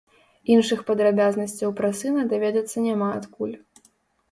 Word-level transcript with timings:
Іншых 0.53 0.79
падрабязнасцяў 0.87 1.69
пра 1.81 1.93
сына 2.01 2.25
даведацца 2.33 2.77
няма 2.89 3.13
адкуль. 3.21 3.57